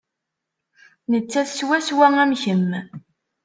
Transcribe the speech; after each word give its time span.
Nettat 1.11 1.49
swaswa 1.57 2.07
am 2.21 2.31
kemm. 2.41 2.69